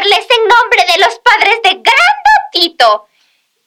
[0.00, 3.06] Agradecerles en nombre de los padres de Grandotito,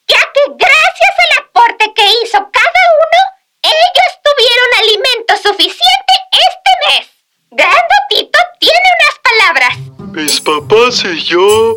[0.08, 3.20] ya que gracias al aporte que hizo cada uno,
[3.62, 7.08] ellos tuvieron alimento suficiente este mes.
[7.52, 9.78] Grandotito tiene unas palabras.
[10.14, 11.76] Mis papás y yo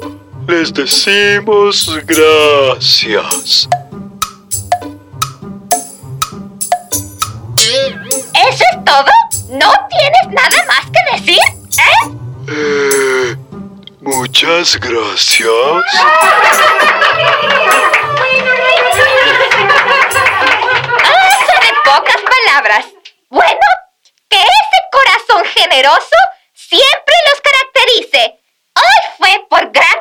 [0.48, 3.68] les decimos gracias.
[8.48, 9.12] ¿Eso es todo?
[9.50, 11.55] ¿No tienes nada más que decir?
[14.27, 15.46] Muchas gracias.
[21.60, 22.86] de pocas palabras.
[23.30, 23.66] Bueno,
[24.28, 26.16] que ese corazón generoso
[26.54, 28.41] siempre los caracterice.
[28.74, 29.97] Hoy fue por Gran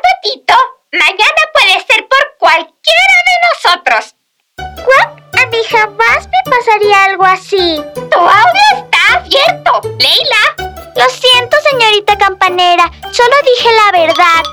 [0.91, 4.15] mañana puede ser por cualquiera de nosotros.
[4.57, 5.23] ¿Cuál?
[5.39, 7.79] A mí jamás me pasaría algo así.
[7.93, 10.64] Tu audio está abierto, Leila.
[10.95, 12.89] Lo siento, señorita campanera.
[13.11, 14.43] Solo dije la verdad.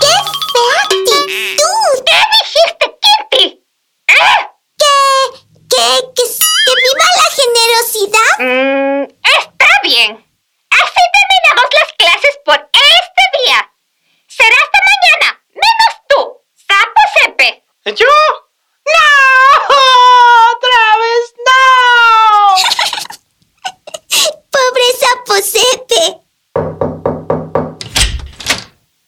[0.00, 0.06] ¡Qué
[0.52, 2.04] fea actitud!
[2.06, 2.96] ¿Qué dijiste,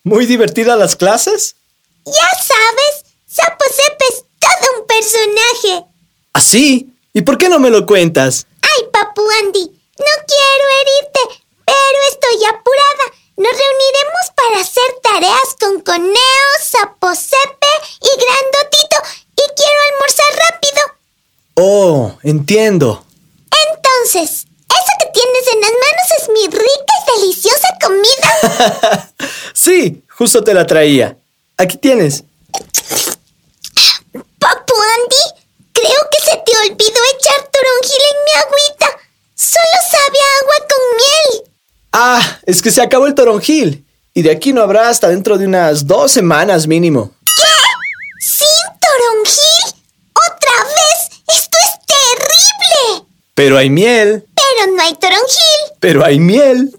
[0.05, 1.57] ¿Muy divertidas las clases?
[2.05, 5.87] Ya sabes, Sapo es todo un personaje.
[6.35, 6.95] ¿Ah, sí?
[7.15, 8.47] ¿Y por qué no me lo cuentas?
[8.61, 13.05] Ay, Papu Andy, no quiero herirte, pero estoy apurada.
[13.39, 18.97] Nos reuniremos para hacer tareas con Coneo, Sapo y Grandotito
[19.37, 20.83] y quiero almorzar rápido.
[21.55, 23.07] Oh, entiendo.
[23.73, 29.11] Entonces, eso que tienes en las manos es mi rica y deliciosa comida.
[29.55, 31.17] sí, justo te la traía.
[31.57, 32.25] Aquí tienes.
[34.13, 35.25] Papu Andy,
[35.73, 38.87] creo que se te olvidó echar toronjil en mi agüita.
[39.35, 41.51] Solo sabe agua con miel.
[41.93, 43.87] Ah, es que se acabó el toronjil.
[44.13, 47.13] Y de aquí no habrá hasta dentro de unas dos semanas mínimo.
[47.25, 48.27] ¿Qué?
[48.27, 49.81] ¿Sin toronjil?
[50.13, 51.21] ¿Otra vez?
[51.27, 53.09] ¡Esto es terrible!
[53.35, 54.25] Pero hay miel.
[54.35, 55.79] Pero no hay toronjil.
[55.81, 56.77] Pero hay miel.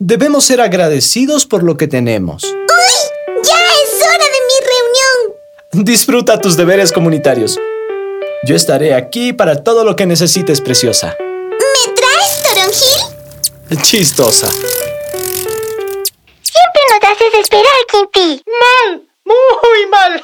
[0.00, 2.44] Debemos ser agradecidos por lo que tenemos.
[2.44, 2.52] ¡Uy!
[3.42, 5.34] ¡Ya es hora de mi reunión!
[5.84, 7.58] Disfruta tus deberes comunitarios.
[8.44, 11.16] Yo estaré aquí para todo lo que necesites, preciosa.
[11.18, 13.16] ¿Me traes toronjil?
[13.82, 14.46] Chistosa.
[14.46, 14.70] Siempre
[16.92, 18.40] nos haces esperar, Kitty.
[18.46, 19.02] ¡Mal!
[19.24, 20.14] ¡Muy mal!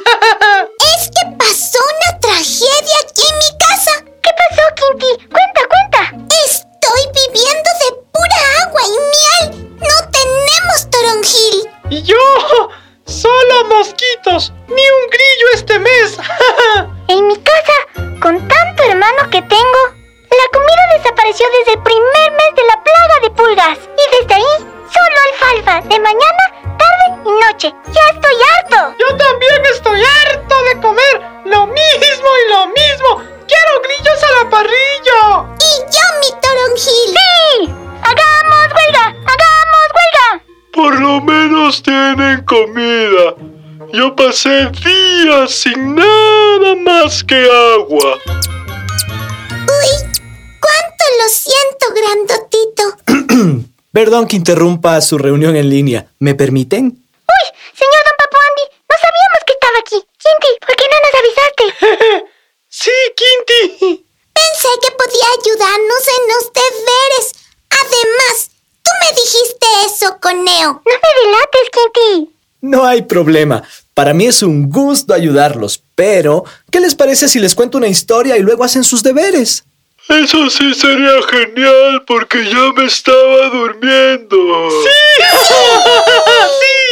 [0.96, 4.04] es que pasó una tragedia aquí en mi casa.
[4.22, 5.16] ¿Qué pasó, Kinky?
[5.26, 6.00] Cuenta, cuenta.
[6.94, 9.78] Estoy viviendo de pura agua y miel.
[9.80, 11.70] No tenemos toronjil.
[11.90, 12.16] ¿Y yo?
[13.04, 14.52] Solo mosquitos.
[14.68, 16.18] Ni un grillo este mes.
[17.08, 17.72] en mi casa,
[18.20, 19.80] con tanto hermano que tengo,
[20.30, 23.78] la comida desapareció desde el primer mes de la plaga de pulgas.
[23.78, 24.56] Y desde ahí,
[24.94, 26.44] solo alfalfa de mañana,
[26.78, 27.74] tarde y noche.
[27.92, 28.94] Ya estoy harto.
[29.00, 33.34] Yo también estoy harto de comer lo mismo y lo mismo.
[33.48, 34.63] ¡Quiero grillos a la parrilla!
[42.44, 43.36] Comida.
[43.92, 47.36] Yo pasé días sin nada más que
[47.76, 48.18] agua.
[49.76, 49.90] Uy,
[50.60, 53.64] cuánto lo siento, grandotito.
[53.92, 56.06] Perdón que interrumpa su reunión en línea.
[56.18, 56.86] ¿Me permiten?
[56.86, 59.98] Uy, señor Don Papo Andy, no sabíamos que estaba aquí.
[60.18, 61.64] Kinti, ¿por qué no nos avisaste?
[62.68, 64.04] sí, Kinti.
[64.34, 67.26] Pensé que podía ayudarnos en los deberes.
[67.70, 68.50] Además,
[68.82, 69.14] tú me
[70.04, 70.82] dijiste eso, Coneo.
[70.84, 72.30] No me delates, Kinti.
[72.60, 73.62] No hay problema.
[73.94, 78.36] Para mí es un gusto ayudarlos, pero ¿qué les parece si les cuento una historia
[78.36, 79.64] y luego hacen sus deberes?
[80.08, 84.70] Eso sí sería genial porque ya me estaba durmiendo.
[84.70, 85.24] ¡Sí!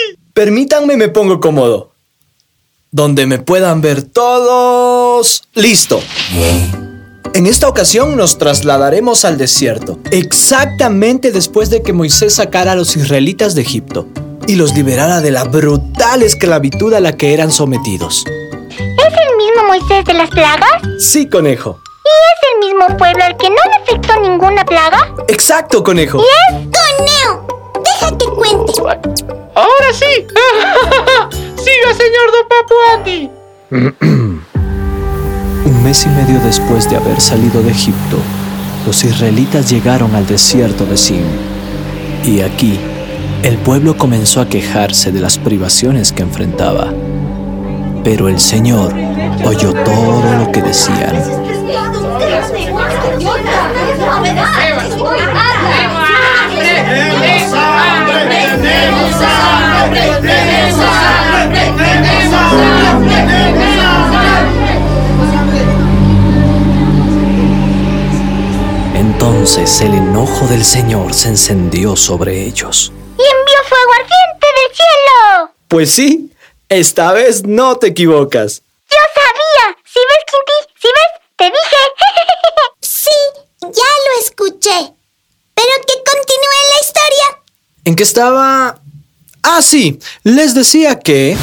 [0.09, 0.19] ¡Sí!
[0.33, 1.93] Permítanme me pongo cómodo.
[2.91, 5.43] Donde me puedan ver todos.
[5.55, 6.03] Listo.
[7.35, 12.95] En esta ocasión nos trasladaremos al desierto, exactamente después de que Moisés sacara a los
[12.95, 14.07] israelitas de Egipto
[14.47, 18.27] y los liberara de la brutal esclavitud a la que eran sometidos.
[18.69, 20.83] ¿Es el mismo Moisés de las plagas?
[20.99, 21.81] Sí, conejo.
[22.05, 25.15] ¿Y es el mismo pueblo al que no le afectó ninguna plaga?
[25.29, 26.19] Exacto, conejo.
[26.19, 26.69] ¿Y es?
[26.69, 27.47] Coneo,
[27.83, 28.73] déjate cuente.
[29.55, 30.05] Ahora sí.
[31.57, 33.31] Siga, señor Don Papu Andy.
[33.71, 34.32] Un
[35.93, 38.17] mes y medio después de haber salido de Egipto,
[38.87, 41.27] los israelitas llegaron al desierto de Sin.
[42.25, 42.81] Y aquí,
[43.43, 46.95] el pueblo comenzó a quejarse de las privaciones que enfrentaba.
[48.03, 48.95] Pero el Señor
[49.45, 51.13] oyó todo lo que decían.
[69.83, 72.93] El enojo del Señor se encendió sobre ellos.
[73.19, 75.55] ¡Y envió fuego ardiente del cielo!
[75.67, 76.33] Pues sí,
[76.69, 78.63] esta vez no te equivocas.
[78.89, 79.77] ¡Yo sabía!
[79.85, 80.73] ¿Sí ves, Kinti?
[80.81, 81.21] ¿Sí ves?
[81.37, 81.83] ¡Te dije!
[82.81, 83.11] Sí,
[83.61, 84.95] ya lo escuché.
[85.55, 87.43] Pero que continúe la historia.
[87.85, 88.81] ¿En qué estaba?
[89.43, 91.37] Ah, sí, les decía que...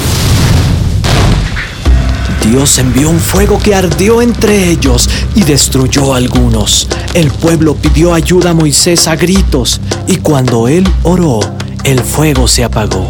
[2.50, 6.88] Dios envió un fuego que ardió entre ellos y destruyó a algunos.
[7.14, 11.42] El pueblo pidió ayuda a Moisés a gritos y cuando él oró,
[11.84, 13.08] el fuego se apagó.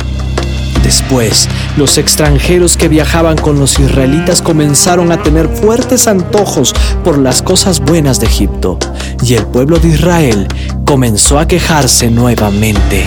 [0.83, 1.47] Después,
[1.77, 6.75] los extranjeros que viajaban con los israelitas comenzaron a tener fuertes antojos
[7.05, 8.77] por las cosas buenas de Egipto,
[9.23, 10.49] y el pueblo de Israel
[10.85, 13.05] comenzó a quejarse nuevamente.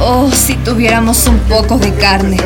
[0.00, 2.38] Oh, si tuviéramos un poco de carne.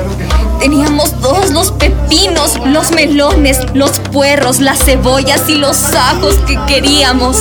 [0.59, 7.39] Teníamos todos los pepinos, los melones, los puerros, las cebollas y los ajos que queríamos.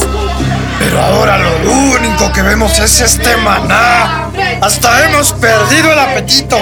[0.80, 4.32] Pero ahora lo único que vemos es este maná.
[4.62, 6.58] Hasta hemos perdido el apetito.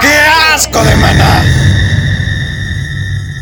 [0.00, 0.16] ¡Qué
[0.54, 1.44] asco de maná!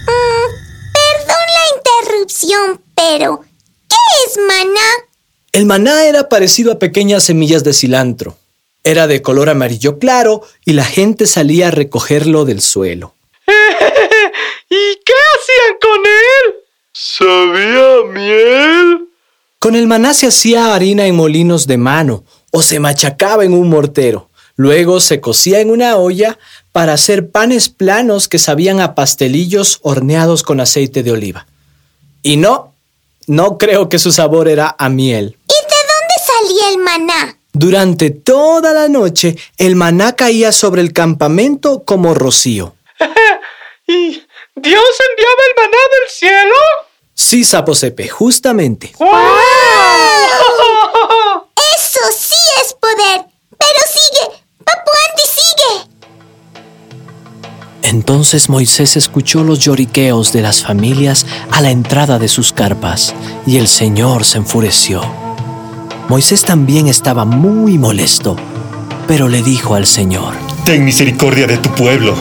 [0.07, 3.45] Perdón la interrupción, pero
[3.89, 3.97] ¿qué
[4.27, 5.09] es maná?
[5.53, 8.37] El maná era parecido a pequeñas semillas de cilantro.
[8.89, 13.15] Era de color amarillo claro y la gente salía a recogerlo del suelo.
[13.47, 16.55] ¿Y qué hacían con él?
[16.95, 19.09] ¿Sabía miel?
[19.59, 23.69] Con el maná se hacía harina en molinos de mano o se machacaba en un
[23.69, 24.31] mortero.
[24.57, 26.39] Luego se cocía en una olla
[26.73, 31.47] para hacer panes planos que sabían a pastelillos horneados con aceite de oliva.
[32.23, 32.73] Y no,
[33.27, 35.37] no creo que su sabor era a miel.
[35.47, 37.38] ¿Y de dónde salía el maná?
[37.59, 42.77] Durante toda la noche, el maná caía sobre el campamento como rocío.
[43.89, 44.23] ¿Y
[44.55, 46.55] Dios enviaba el maná del cielo?
[47.15, 48.93] Sí, Saposepe, justamente.
[49.01, 49.09] ¡Wow!
[51.77, 53.25] Eso sí es poder.
[53.59, 54.25] Pero sigue,
[54.65, 55.73] Papu Andy sigue.
[57.83, 63.17] Entonces Moisés escuchó los lloriqueos de las familias a la entrada de sus carpas,
[63.49, 65.28] y el Señor se enfureció.
[66.09, 68.35] Moisés también estaba muy molesto,
[69.07, 70.33] pero le dijo al Señor,
[70.65, 72.15] Ten misericordia de tu pueblo.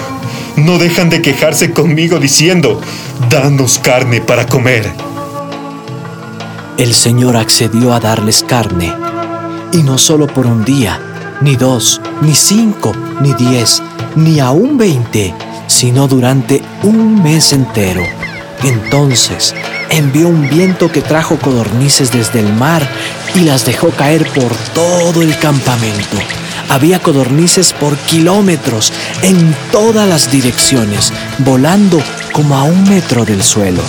[0.58, 2.82] No dejan de quejarse conmigo diciendo,
[3.30, 4.92] danos carne para comer.
[6.78, 8.94] El Señor accedió a darles carne,
[9.72, 11.00] y no solo por un día,
[11.40, 12.92] ni dos, ni cinco,
[13.22, 13.82] ni diez,
[14.18, 15.34] ni aún veinte,
[15.68, 18.04] sino durante un mes entero.
[18.64, 19.56] Entonces
[19.90, 22.88] envió un viento que trajo codornices desde el mar
[23.36, 26.18] y las dejó caer por todo el campamento.
[26.70, 28.92] Había codornices por kilómetros
[29.22, 32.02] en todas las direcciones, volando
[32.34, 33.82] como a un metro del suelo.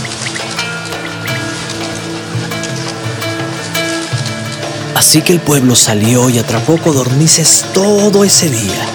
[4.95, 8.87] Así que el pueblo salió y atrapó codornices todo ese día,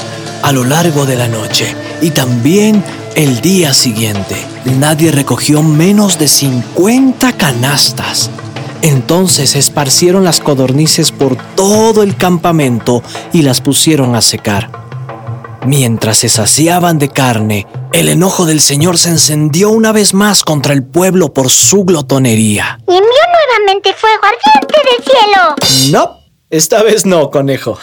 [0.44, 2.84] a lo largo de la noche y también
[3.16, 4.53] el día siguiente.
[4.66, 8.30] Nadie recogió menos de 50 canastas.
[8.82, 14.70] Entonces esparcieron las codornices por todo el campamento y las pusieron a secar.
[15.66, 20.74] Mientras se saciaban de carne, el enojo del Señor se encendió una vez más contra
[20.74, 22.80] el pueblo por su glotonería.
[22.88, 23.10] Y envió
[23.58, 25.92] nuevamente fuego ardiente del cielo.
[25.92, 27.80] No, esta vez no, conejo.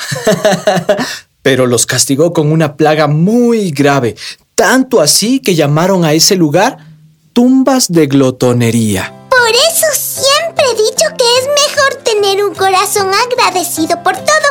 [1.42, 4.14] Pero los castigó con una plaga muy grave,
[4.60, 6.76] tanto así que llamaron a ese lugar
[7.32, 9.10] tumbas de glotonería.
[9.30, 14.48] Por eso siempre he dicho que es mejor tener un corazón agradecido por todo.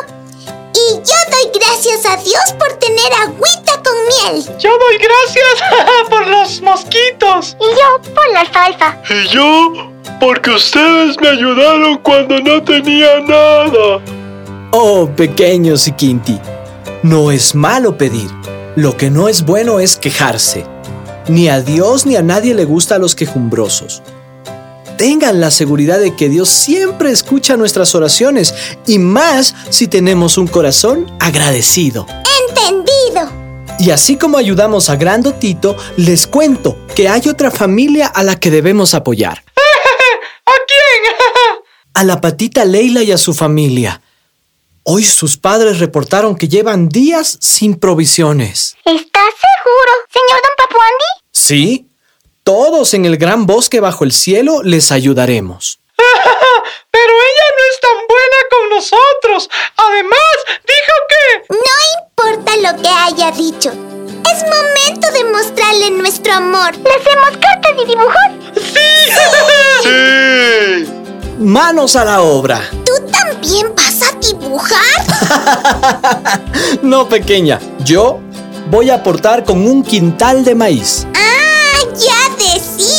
[0.74, 4.44] Y yo doy gracias a Dios por tener agüita con miel.
[4.58, 7.56] Yo doy gracias por los mosquitos.
[7.60, 8.98] Y yo por la alfalfa.
[9.08, 14.02] Y yo, porque ustedes me ayudaron cuando no tenía nada.
[14.72, 16.36] Oh, pequeño Siquinti,
[17.04, 18.39] no es malo pedir.
[18.76, 20.64] Lo que no es bueno es quejarse.
[21.28, 24.02] Ni a Dios ni a nadie le gusta a los quejumbrosos.
[24.96, 28.54] Tengan la seguridad de que Dios siempre escucha nuestras oraciones
[28.86, 32.06] y más si tenemos un corazón agradecido.
[32.48, 33.32] Entendido.
[33.80, 38.50] Y así como ayudamos a Grandotito, les cuento que hay otra familia a la que
[38.50, 39.38] debemos apoyar.
[40.46, 41.14] ¿A quién?
[41.94, 44.00] A la patita Leila y a su familia.
[44.92, 48.74] Hoy sus padres reportaron que llevan días sin provisiones.
[48.84, 51.04] ¿Estás seguro, señor Don Papuandi?
[51.30, 51.86] Sí,
[52.42, 55.78] todos en el gran bosque bajo el cielo les ayudaremos.
[55.96, 59.50] Pero ella no es tan buena con nosotros.
[59.76, 61.54] Además, dijo que...
[61.54, 63.70] No importa lo que haya dicho.
[63.70, 66.76] Es momento de mostrarle nuestro amor.
[66.76, 68.28] ¿Le hacemos cartas y dibujos?
[68.56, 68.88] ¡Sí!
[70.84, 70.92] ¡Sí!
[71.38, 72.68] ¡Manos a la obra!
[72.84, 73.72] ¿Tú también
[74.50, 76.40] dibujar?
[76.82, 78.20] no, pequeña, yo
[78.70, 81.06] voy a aportar con un quintal de maíz.
[81.14, 82.90] ¡Ah, ya decía!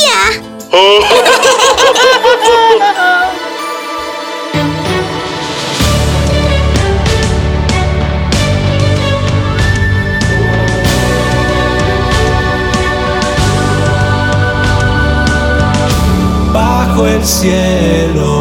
[16.53, 18.40] bajo el cielo.